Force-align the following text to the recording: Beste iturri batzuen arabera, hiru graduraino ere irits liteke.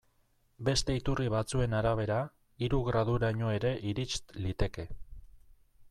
Beste 0.69 0.95
iturri 0.99 1.27
batzuen 1.33 1.75
arabera, 1.81 2.17
hiru 2.67 2.79
graduraino 2.89 3.53
ere 3.59 3.75
irits 3.93 4.21
liteke. 4.49 4.89